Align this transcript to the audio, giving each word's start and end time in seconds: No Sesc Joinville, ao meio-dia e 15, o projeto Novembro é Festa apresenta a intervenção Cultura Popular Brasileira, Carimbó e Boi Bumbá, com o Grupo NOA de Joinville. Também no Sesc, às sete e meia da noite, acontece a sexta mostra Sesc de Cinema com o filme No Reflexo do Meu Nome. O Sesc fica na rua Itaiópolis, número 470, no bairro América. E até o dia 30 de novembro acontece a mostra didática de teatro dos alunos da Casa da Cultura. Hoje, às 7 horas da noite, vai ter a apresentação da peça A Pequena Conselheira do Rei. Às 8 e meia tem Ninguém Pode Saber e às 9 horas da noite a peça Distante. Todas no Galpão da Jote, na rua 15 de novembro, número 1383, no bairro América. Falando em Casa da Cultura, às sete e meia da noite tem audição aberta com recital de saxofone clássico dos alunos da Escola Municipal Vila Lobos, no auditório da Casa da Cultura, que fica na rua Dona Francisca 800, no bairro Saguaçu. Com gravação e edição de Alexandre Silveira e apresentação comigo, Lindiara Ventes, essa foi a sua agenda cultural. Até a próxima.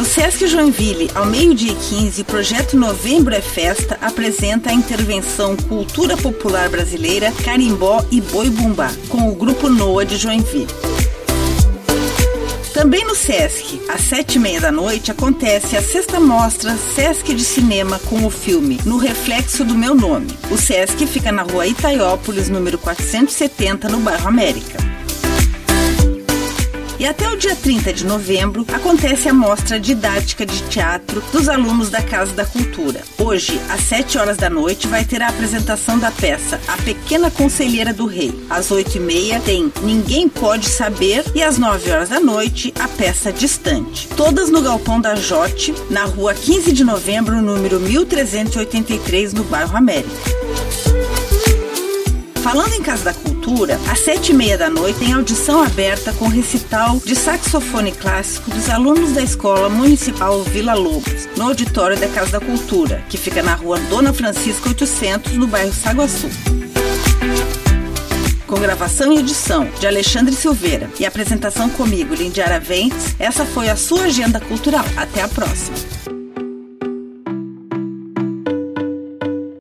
No 0.00 0.06
Sesc 0.06 0.46
Joinville, 0.46 1.10
ao 1.14 1.26
meio-dia 1.26 1.72
e 1.72 1.74
15, 1.74 2.22
o 2.22 2.24
projeto 2.24 2.74
Novembro 2.74 3.34
é 3.34 3.42
Festa 3.42 3.98
apresenta 4.00 4.70
a 4.70 4.72
intervenção 4.72 5.54
Cultura 5.54 6.16
Popular 6.16 6.70
Brasileira, 6.70 7.30
Carimbó 7.44 8.02
e 8.10 8.18
Boi 8.18 8.48
Bumbá, 8.48 8.90
com 9.10 9.28
o 9.28 9.34
Grupo 9.34 9.68
NOA 9.68 10.06
de 10.06 10.16
Joinville. 10.16 10.66
Também 12.72 13.04
no 13.04 13.14
Sesc, 13.14 13.78
às 13.90 14.00
sete 14.00 14.36
e 14.36 14.38
meia 14.38 14.58
da 14.58 14.72
noite, 14.72 15.10
acontece 15.10 15.76
a 15.76 15.82
sexta 15.82 16.18
mostra 16.18 16.78
Sesc 16.78 17.34
de 17.34 17.44
Cinema 17.44 17.98
com 18.08 18.24
o 18.24 18.30
filme 18.30 18.80
No 18.86 18.96
Reflexo 18.96 19.66
do 19.66 19.74
Meu 19.74 19.94
Nome. 19.94 20.28
O 20.50 20.56
Sesc 20.56 21.06
fica 21.06 21.30
na 21.30 21.42
rua 21.42 21.66
Itaiópolis, 21.66 22.48
número 22.48 22.78
470, 22.78 23.90
no 23.90 24.00
bairro 24.00 24.26
América. 24.26 24.89
E 27.00 27.06
até 27.06 27.26
o 27.30 27.34
dia 27.34 27.56
30 27.56 27.94
de 27.94 28.04
novembro 28.04 28.66
acontece 28.70 29.26
a 29.26 29.32
mostra 29.32 29.80
didática 29.80 30.44
de 30.44 30.62
teatro 30.64 31.22
dos 31.32 31.48
alunos 31.48 31.88
da 31.88 32.02
Casa 32.02 32.34
da 32.34 32.44
Cultura. 32.44 33.00
Hoje, 33.16 33.58
às 33.70 33.80
7 33.84 34.18
horas 34.18 34.36
da 34.36 34.50
noite, 34.50 34.86
vai 34.86 35.02
ter 35.02 35.22
a 35.22 35.28
apresentação 35.28 35.98
da 35.98 36.10
peça 36.10 36.60
A 36.68 36.76
Pequena 36.76 37.30
Conselheira 37.30 37.94
do 37.94 38.04
Rei. 38.04 38.38
Às 38.50 38.70
8 38.70 38.98
e 38.98 39.00
meia 39.00 39.40
tem 39.40 39.72
Ninguém 39.82 40.28
Pode 40.28 40.68
Saber 40.68 41.24
e 41.34 41.42
às 41.42 41.56
9 41.56 41.90
horas 41.90 42.10
da 42.10 42.20
noite 42.20 42.70
a 42.78 42.86
peça 42.86 43.32
Distante. 43.32 44.06
Todas 44.08 44.50
no 44.50 44.60
Galpão 44.60 45.00
da 45.00 45.14
Jote, 45.14 45.74
na 45.88 46.04
rua 46.04 46.34
15 46.34 46.70
de 46.70 46.84
novembro, 46.84 47.40
número 47.40 47.80
1383, 47.80 49.32
no 49.32 49.44
bairro 49.44 49.74
América. 49.74 50.10
Falando 52.50 52.74
em 52.74 52.82
Casa 52.82 53.04
da 53.04 53.14
Cultura, 53.14 53.78
às 53.88 54.00
sete 54.00 54.32
e 54.32 54.34
meia 54.34 54.58
da 54.58 54.68
noite 54.68 54.98
tem 54.98 55.12
audição 55.12 55.62
aberta 55.62 56.12
com 56.14 56.26
recital 56.26 56.98
de 56.98 57.14
saxofone 57.14 57.92
clássico 57.92 58.50
dos 58.50 58.68
alunos 58.68 59.12
da 59.12 59.22
Escola 59.22 59.68
Municipal 59.68 60.42
Vila 60.42 60.74
Lobos, 60.74 61.28
no 61.36 61.44
auditório 61.44 61.96
da 61.96 62.08
Casa 62.08 62.32
da 62.32 62.40
Cultura, 62.44 63.04
que 63.08 63.16
fica 63.16 63.40
na 63.40 63.54
rua 63.54 63.78
Dona 63.88 64.12
Francisca 64.12 64.68
800, 64.68 65.34
no 65.34 65.46
bairro 65.46 65.72
Saguaçu. 65.72 66.28
Com 68.48 68.58
gravação 68.58 69.12
e 69.12 69.18
edição 69.18 69.70
de 69.78 69.86
Alexandre 69.86 70.34
Silveira 70.34 70.90
e 70.98 71.06
apresentação 71.06 71.70
comigo, 71.70 72.16
Lindiara 72.16 72.58
Ventes, 72.58 73.14
essa 73.20 73.44
foi 73.44 73.68
a 73.68 73.76
sua 73.76 74.06
agenda 74.06 74.40
cultural. 74.40 74.84
Até 74.96 75.22
a 75.22 75.28
próxima. 75.28 76.19